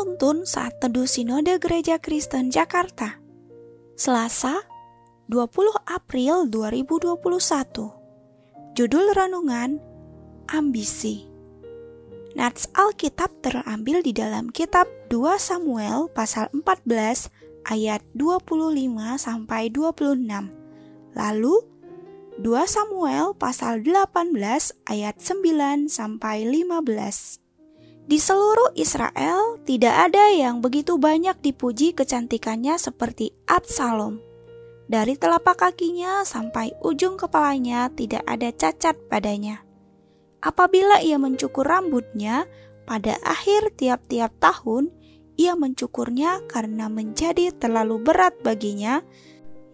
penuntun 0.00 0.48
saat 0.48 0.80
teduh 0.80 1.04
Sinode 1.04 1.60
Gereja 1.60 2.00
Kristen 2.00 2.48
Jakarta. 2.48 3.20
Selasa, 4.00 4.64
20 5.28 5.76
April 5.84 6.48
2021. 6.48 7.20
Judul 8.72 9.12
renungan 9.12 9.76
Ambisi. 10.48 11.28
Nats 12.32 12.72
Alkitab 12.72 13.44
terambil 13.44 14.00
di 14.00 14.16
dalam 14.16 14.48
kitab 14.48 14.88
2 15.12 15.36
Samuel 15.36 16.08
pasal 16.16 16.48
14 16.48 17.68
ayat 17.68 18.00
25 18.16 19.20
sampai 19.20 19.68
26. 19.68 21.12
Lalu 21.12 21.60
2 22.40 22.56
Samuel 22.64 23.36
pasal 23.36 23.84
18 23.84 24.16
ayat 24.88 25.20
9 25.20 25.92
sampai 25.92 26.48
15. 26.48 27.49
Di 28.10 28.18
seluruh 28.18 28.74
Israel 28.74 29.62
tidak 29.62 30.10
ada 30.10 30.34
yang 30.34 30.58
begitu 30.58 30.98
banyak 30.98 31.38
dipuji 31.46 31.94
kecantikannya 31.94 32.74
seperti 32.74 33.30
Absalom. 33.46 34.18
Dari 34.90 35.14
telapak 35.14 35.62
kakinya 35.62 36.26
sampai 36.26 36.74
ujung 36.82 37.14
kepalanya 37.14 37.86
tidak 37.94 38.26
ada 38.26 38.50
cacat 38.50 38.98
padanya. 39.06 39.62
Apabila 40.42 40.98
ia 40.98 41.22
mencukur 41.22 41.62
rambutnya, 41.62 42.50
pada 42.82 43.14
akhir 43.22 43.78
tiap-tiap 43.78 44.34
tahun 44.42 44.90
ia 45.38 45.54
mencukurnya 45.54 46.50
karena 46.50 46.90
menjadi 46.90 47.54
terlalu 47.54 48.02
berat 48.02 48.34
baginya, 48.42 49.06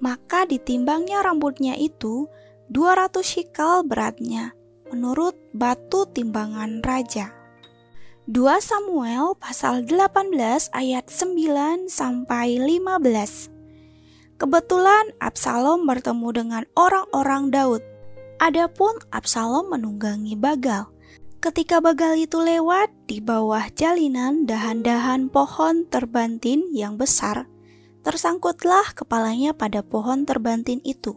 maka 0.05 0.45
ditimbangnya 0.45 1.25
rambutnya 1.25 1.73
itu 1.81 2.28
200 2.69 3.17
shikal 3.25 3.81
beratnya 3.81 4.53
menurut 4.93 5.33
batu 5.56 6.05
timbangan 6.12 6.84
raja. 6.84 7.45
2 8.27 8.42
Samuel 8.58 9.38
pasal 9.38 9.86
18 9.86 10.34
ayat 10.74 11.06
9 11.06 11.86
sampai 11.86 12.58
15. 12.58 13.55
Kebetulan 14.34 15.14
Absalom 15.22 15.86
bertemu 15.86 16.34
dengan 16.34 16.66
orang-orang 16.74 17.54
Daud. 17.54 17.86
Adapun 18.42 18.98
Absalom 19.14 19.70
menunggangi 19.70 20.34
Bagal. 20.34 20.91
Ketika 21.38 21.78
Bagal 21.78 22.19
itu 22.27 22.42
lewat 22.42 22.91
di 23.06 23.22
bawah 23.22 23.62
jalinan 23.78 24.42
dahan-dahan 24.42 25.30
pohon 25.30 25.86
terbantin 25.86 26.66
yang 26.74 26.98
besar, 26.98 27.47
tersangkutlah 28.02 28.91
kepalanya 28.98 29.54
pada 29.54 29.86
pohon 29.86 30.27
terbantin 30.27 30.82
itu, 30.82 31.14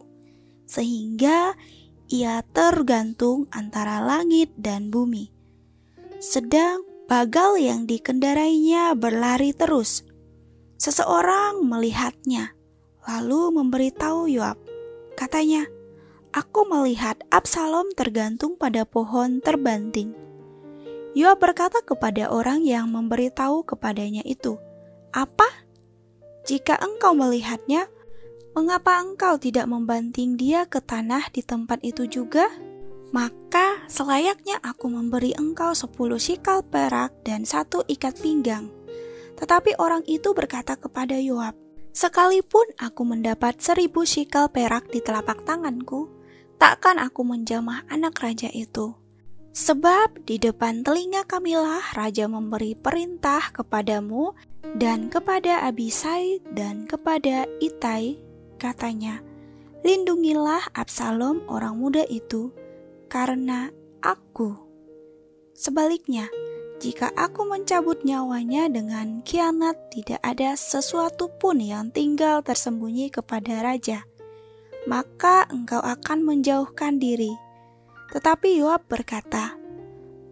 sehingga 0.62 1.58
ia 2.06 2.46
tergantung 2.54 3.50
antara 3.50 3.98
langit 3.98 4.54
dan 4.54 4.94
bumi. 4.94 5.34
Sedang 6.22 6.89
Bagal 7.10 7.58
yang 7.58 7.90
dikendarainya 7.90 8.94
berlari 8.94 9.50
terus. 9.50 10.06
Seseorang 10.78 11.58
melihatnya, 11.66 12.54
lalu 13.02 13.50
memberitahu 13.50 14.30
Yoab. 14.30 14.54
Katanya, 15.18 15.66
Aku 16.30 16.62
melihat 16.70 17.18
Absalom 17.34 17.90
tergantung 17.98 18.54
pada 18.54 18.86
pohon 18.86 19.42
terbanting. 19.42 20.14
Yoab 21.10 21.42
berkata 21.42 21.82
kepada 21.82 22.30
orang 22.30 22.62
yang 22.62 22.86
memberitahu 22.94 23.66
kepadanya 23.66 24.22
itu, 24.22 24.54
"Apa? 25.10 25.66
Jika 26.46 26.78
engkau 26.78 27.18
melihatnya, 27.18 27.90
mengapa 28.54 29.02
engkau 29.02 29.42
tidak 29.42 29.66
membanting 29.66 30.38
dia 30.38 30.70
ke 30.70 30.78
tanah 30.78 31.26
di 31.34 31.42
tempat 31.42 31.82
itu 31.82 32.06
juga?" 32.06 32.46
Maka 33.10 33.82
selayaknya 33.90 34.62
aku 34.62 34.86
memberi 34.86 35.34
engkau 35.34 35.74
sepuluh 35.74 36.22
sikal 36.22 36.62
perak 36.62 37.10
dan 37.26 37.42
satu 37.42 37.82
ikat 37.90 38.14
pinggang. 38.22 38.70
Tetapi 39.34 39.74
orang 39.82 40.06
itu 40.06 40.30
berkata 40.30 40.78
kepada 40.78 41.18
Yoab, 41.18 41.58
Sekalipun 41.90 42.70
aku 42.78 43.02
mendapat 43.02 43.58
seribu 43.58 44.06
sikal 44.06 44.46
perak 44.46 44.86
di 44.94 45.02
telapak 45.02 45.42
tanganku, 45.42 46.06
takkan 46.54 47.02
aku 47.02 47.26
menjamah 47.26 47.82
anak 47.90 48.14
raja 48.22 48.46
itu. 48.54 48.94
Sebab 49.50 50.22
di 50.22 50.38
depan 50.38 50.86
telinga 50.86 51.26
kamilah 51.26 51.82
raja 51.98 52.30
memberi 52.30 52.78
perintah 52.78 53.50
kepadamu 53.50 54.38
dan 54.78 55.10
kepada 55.10 55.66
Abisai 55.66 56.38
dan 56.54 56.86
kepada 56.86 57.50
Itai, 57.58 58.22
katanya, 58.62 59.18
Lindungilah 59.82 60.70
Absalom 60.78 61.42
orang 61.50 61.74
muda 61.74 62.06
itu, 62.06 62.54
karena 63.10 63.74
aku. 63.98 64.54
Sebaliknya, 65.50 66.30
jika 66.78 67.10
aku 67.18 67.44
mencabut 67.44 68.06
nyawanya 68.06 68.70
dengan 68.70 69.20
kianat, 69.26 69.76
tidak 69.92 70.22
ada 70.22 70.54
sesuatu 70.56 71.28
pun 71.28 71.58
yang 71.60 71.90
tinggal 71.90 72.40
tersembunyi 72.40 73.12
kepada 73.12 73.60
raja, 73.60 74.06
maka 74.86 75.44
engkau 75.50 75.82
akan 75.82 76.24
menjauhkan 76.24 76.96
diri. 77.02 77.34
Tetapi 78.14 78.62
Yoab 78.62 78.86
berkata, 78.88 79.58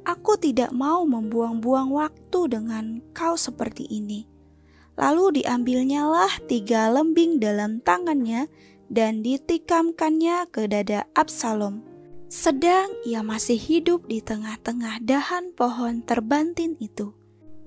Aku 0.09 0.41
tidak 0.41 0.73
mau 0.73 1.05
membuang-buang 1.05 1.93
waktu 1.93 2.41
dengan 2.49 3.05
kau 3.13 3.37
seperti 3.37 3.85
ini. 3.93 4.25
Lalu 4.97 5.45
diambilnyalah 5.45 6.49
tiga 6.49 6.89
lembing 6.89 7.45
dalam 7.45 7.85
tangannya 7.85 8.49
dan 8.89 9.21
ditikamkannya 9.21 10.49
ke 10.49 10.65
dada 10.65 11.05
Absalom 11.13 11.88
sedang 12.29 12.93
ia 13.09 13.25
masih 13.25 13.57
hidup 13.57 14.05
di 14.05 14.21
tengah-tengah 14.21 15.01
dahan 15.01 15.57
pohon 15.57 16.05
terbantin 16.05 16.77
itu. 16.77 17.17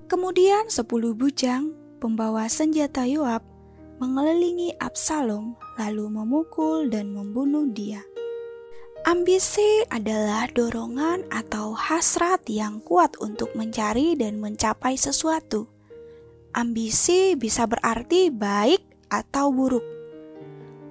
Kemudian 0.06 0.70
sepuluh 0.70 1.18
bujang, 1.18 1.74
pembawa 1.98 2.46
senjata 2.46 3.02
Yoab, 3.02 3.42
mengelilingi 3.98 4.78
Absalom 4.78 5.58
lalu 5.78 6.06
memukul 6.10 6.86
dan 6.90 7.10
membunuh 7.10 7.66
dia. 7.74 8.06
Ambisi 9.02 9.82
adalah 9.90 10.46
dorongan 10.46 11.26
atau 11.26 11.74
hasrat 11.74 12.46
yang 12.46 12.78
kuat 12.86 13.18
untuk 13.18 13.50
mencari 13.58 14.14
dan 14.14 14.38
mencapai 14.38 14.94
sesuatu. 14.94 15.66
Ambisi 16.54 17.34
bisa 17.34 17.66
berarti 17.66 18.30
baik 18.30 19.10
atau 19.10 19.50
buruk. 19.50 20.01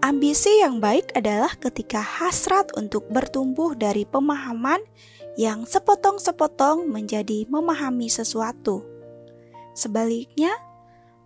Ambisi 0.02 0.66
yang 0.66 0.82
baik 0.82 1.14
adalah 1.14 1.54
ketika 1.62 2.02
hasrat 2.02 2.74
untuk 2.74 3.06
bertumbuh 3.14 3.78
dari 3.78 4.02
pemahaman 4.02 4.82
yang 5.38 5.64
sepotong-sepotong 5.64 6.90
menjadi 6.90 7.46
memahami 7.46 8.10
sesuatu. 8.10 8.82
Sebaliknya, 9.78 10.52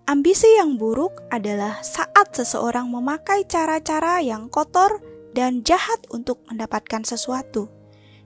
ambisi 0.06 0.60
yang 0.60 0.76
buruk 0.76 1.24
adalah 1.32 1.80
saat 1.88 2.36
seseorang 2.36 2.92
memakai 2.92 3.48
cara-cara 3.48 4.20
yang 4.20 4.52
kotor 4.52 5.00
dan 5.32 5.64
jahat 5.64 6.04
untuk 6.12 6.44
mendapatkan 6.52 7.08
sesuatu. 7.08 7.72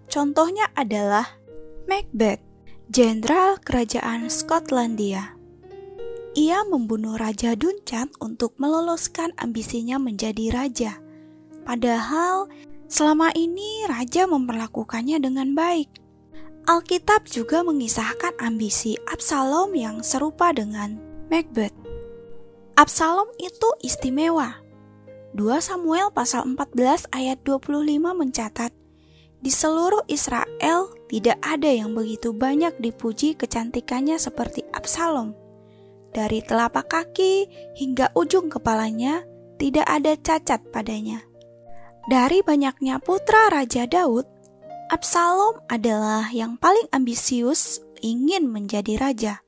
Contohnya 0.09 0.73
adalah 0.73 1.39
Macbeth, 1.85 2.41
jenderal 2.89 3.61
kerajaan 3.61 4.33
Skotlandia. 4.33 5.38
Ia 6.37 6.61
membunuh 6.69 7.17
Raja 7.17 7.57
Duncan 7.57 8.13
untuk 8.21 8.53
meloloskan 8.61 9.33
ambisinya 9.41 9.97
menjadi 9.97 10.53
raja. 10.53 11.01
Padahal 11.65 12.45
selama 12.85 13.33
ini 13.33 13.85
raja 13.89 14.29
memperlakukannya 14.29 15.17
dengan 15.21 15.57
baik. 15.57 15.89
Alkitab 16.69 17.25
juga 17.25 17.65
mengisahkan 17.65 18.37
ambisi 18.37 18.93
Absalom 19.09 19.73
yang 19.73 20.05
serupa 20.05 20.53
dengan 20.53 21.01
Macbeth. 21.33 21.73
Absalom 22.77 23.25
itu 23.41 23.69
istimewa. 23.81 24.61
2 25.33 25.45
Samuel 25.65 26.13
pasal 26.13 26.45
14 26.45 27.09
ayat 27.09 27.41
25 27.41 27.85
mencatat, 28.13 28.69
di 29.39 29.49
seluruh 29.49 30.05
Israel 30.09 30.93
tidak 31.09 31.41
ada 31.41 31.69
yang 31.69 31.97
begitu 31.97 32.33
banyak 32.33 32.77
dipuji 32.77 33.33
kecantikannya 33.33 34.17
seperti 34.21 34.65
Absalom. 34.73 35.48
Dari 36.09 36.41
telapak 36.41 36.89
kaki 36.89 37.45
hingga 37.77 38.09
ujung 38.17 38.49
kepalanya 38.49 39.21
tidak 39.61 39.85
ada 39.85 40.17
cacat 40.17 40.61
padanya. 40.73 41.21
Dari 42.09 42.41
banyaknya 42.41 42.97
putra 42.97 43.53
Raja 43.53 43.85
Daud, 43.85 44.25
Absalom 44.89 45.61
adalah 45.69 46.33
yang 46.33 46.57
paling 46.57 46.89
ambisius 46.89 47.85
ingin 48.01 48.49
menjadi 48.49 48.97
raja. 48.97 49.45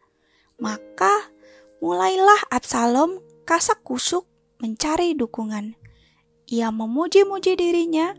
Maka 0.62 1.34
mulailah 1.82 2.54
Absalom 2.54 3.18
kasak 3.50 3.82
kusuk 3.82 4.30
mencari 4.62 5.18
dukungan. 5.18 5.74
Ia 6.46 6.70
memuji-muji 6.70 7.58
dirinya, 7.58 8.14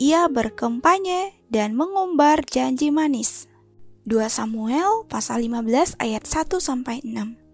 ia 0.00 0.24
berkempanye 0.32 1.36
dan 1.52 1.76
mengumbar 1.76 2.40
janji 2.48 2.88
manis. 2.88 3.50
2 4.08 4.16
Samuel 4.32 5.04
pasal 5.12 5.44
15 5.44 6.00
ayat 6.00 6.24
1 6.24 6.56
sampai 6.56 7.04
6. 7.04 7.49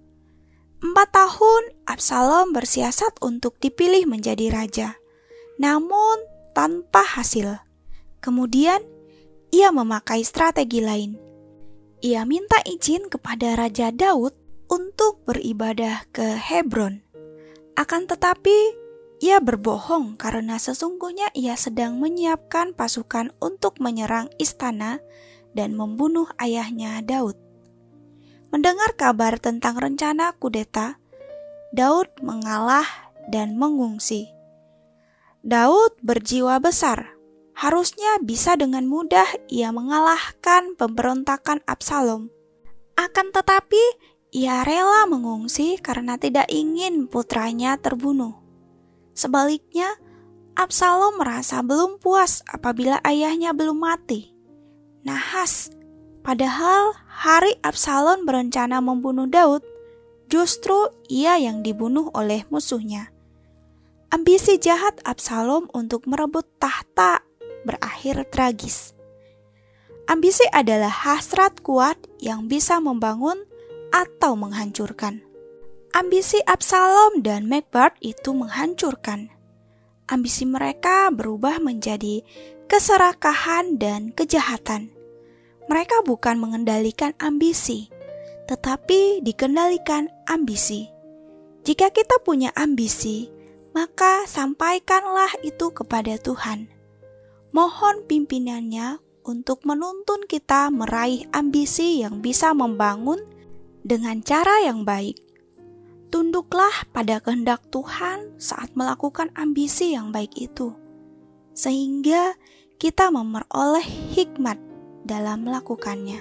Empat 0.87 1.11
tahun 1.11 1.75
Absalom 1.91 2.55
bersiasat 2.55 3.19
untuk 3.19 3.59
dipilih 3.59 4.07
menjadi 4.07 4.55
raja, 4.55 4.95
namun 5.59 6.23
tanpa 6.55 7.03
hasil. 7.03 7.59
Kemudian 8.23 8.87
ia 9.51 9.75
memakai 9.75 10.23
strategi 10.23 10.79
lain. 10.79 11.19
Ia 12.07 12.23
minta 12.23 12.63
izin 12.63 13.11
kepada 13.11 13.59
Raja 13.59 13.91
Daud 13.91 14.39
untuk 14.71 15.27
beribadah 15.27 16.07
ke 16.15 16.39
Hebron. 16.39 17.03
Akan 17.75 18.07
tetapi, 18.07 18.79
ia 19.19 19.43
berbohong 19.43 20.15
karena 20.15 20.55
sesungguhnya 20.55 21.35
ia 21.35 21.59
sedang 21.59 21.99
menyiapkan 21.99 22.79
pasukan 22.79 23.35
untuk 23.43 23.83
menyerang 23.83 24.31
istana 24.39 25.03
dan 25.51 25.75
membunuh 25.75 26.31
ayahnya 26.39 27.03
Daud. 27.03 27.46
Mendengar 28.55 28.95
kabar 28.95 29.37
tentang 29.43 29.77
rencana 29.77 30.35
kudeta, 30.39 30.99
Daud 31.75 32.09
mengalah 32.23 32.87
dan 33.27 33.59
mengungsi. 33.59 34.31
Daud 35.43 35.99
berjiwa 36.03 36.59
besar. 36.63 37.15
Harusnya 37.57 38.21
bisa 38.21 38.55
dengan 38.59 38.85
mudah 38.85 39.27
ia 39.49 39.73
mengalahkan 39.73 40.77
pemberontakan 40.77 41.65
Absalom. 41.65 42.29
Akan 42.97 43.33
tetapi, 43.33 43.81
ia 44.35 44.61
rela 44.67 45.09
mengungsi 45.09 45.81
karena 45.81 46.21
tidak 46.21 46.51
ingin 46.53 47.09
putranya 47.09 47.81
terbunuh. 47.81 48.37
Sebaliknya, 49.17 49.97
Absalom 50.57 51.21
merasa 51.21 51.61
belum 51.61 52.01
puas 52.01 52.45
apabila 52.49 53.01
ayahnya 53.05 53.53
belum 53.53 53.81
mati. 53.81 54.33
Nahas, 55.05 55.73
padahal 56.27 56.91
hari 57.07 57.55
Absalom 57.63 58.27
berencana 58.27 58.83
membunuh 58.83 59.31
Daud, 59.31 59.63
justru 60.27 60.91
ia 61.07 61.39
yang 61.39 61.63
dibunuh 61.63 62.11
oleh 62.19 62.43
musuhnya. 62.51 63.15
Ambisi 64.11 64.59
jahat 64.59 64.99
Absalom 65.07 65.71
untuk 65.71 66.11
merebut 66.11 66.43
tahta 66.59 67.23
berakhir 67.63 68.27
tragis. 68.35 68.91
Ambisi 70.11 70.43
adalah 70.51 70.91
hasrat 70.91 71.63
kuat 71.63 71.99
yang 72.19 72.51
bisa 72.51 72.83
membangun 72.83 73.47
atau 73.95 74.35
menghancurkan. 74.35 75.23
Ambisi 75.95 76.43
Absalom 76.43 77.23
dan 77.23 77.47
Macbeth 77.47 77.99
itu 78.03 78.35
menghancurkan. 78.35 79.31
Ambisi 80.11 80.47
mereka 80.47 81.11
berubah 81.11 81.63
menjadi 81.63 82.23
keserakahan 82.67 83.79
dan 83.79 84.15
kejahatan. 84.15 84.96
Mereka 85.67 86.07
bukan 86.07 86.39
mengendalikan 86.39 87.13
ambisi, 87.19 87.91
tetapi 88.47 89.21
dikendalikan 89.23 90.07
ambisi. 90.31 90.87
Jika 91.67 91.91
kita 91.91 92.23
punya 92.23 92.55
ambisi, 92.55 93.27
maka 93.75 94.25
sampaikanlah 94.31 95.43
itu 95.43 95.75
kepada 95.75 96.15
Tuhan. 96.23 96.71
Mohon 97.51 98.07
pimpinannya 98.07 99.03
untuk 99.27 99.67
menuntun 99.67 100.23
kita 100.31 100.71
meraih 100.71 101.27
ambisi 101.35 102.07
yang 102.07 102.23
bisa 102.23 102.55
membangun 102.55 103.19
dengan 103.83 104.23
cara 104.23 104.63
yang 104.63 104.87
baik 104.87 105.27
Tunduklah 106.07 106.87
pada 106.95 107.19
kehendak 107.19 107.67
Tuhan 107.75 108.39
saat 108.39 108.71
melakukan 108.79 109.35
ambisi 109.35 109.91
yang 109.91 110.15
baik 110.15 110.39
itu, 110.39 110.71
sehingga 111.51 112.39
kita 112.79 113.11
memperoleh 113.11 113.83
hikmat 114.15 114.55
dalam 115.07 115.47
melakukannya. 115.47 116.19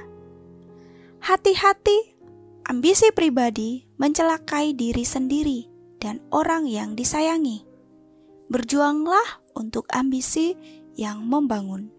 Hati-hati, 1.25 2.15
ambisi 2.69 3.09
pribadi 3.09 3.89
mencelakai 3.97 4.77
diri 4.77 5.01
sendiri 5.01 5.65
dan 5.97 6.21
orang 6.29 6.69
yang 6.69 6.93
disayangi. 6.93 7.65
Berjuanglah 8.45 9.41
untuk 9.57 9.89
ambisi 9.89 10.53
yang 10.93 11.25
membangun. 11.25 11.89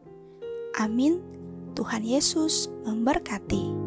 Amin. 0.78 1.18
Tuhan 1.74 2.06
Yesus 2.06 2.70
memberkati. 2.86 3.85